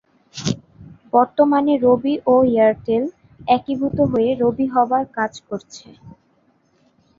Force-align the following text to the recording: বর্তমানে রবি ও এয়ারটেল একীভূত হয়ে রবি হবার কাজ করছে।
বর্তমানে 1.13 1.73
রবি 1.85 2.13
ও 2.25 2.45
এয়ারটেল 2.51 3.03
একীভূত 3.47 3.97
হয়ে 4.11 4.29
রবি 4.41 4.65
হবার 4.73 5.03
কাজ 5.17 5.33
করছে। 5.47 5.87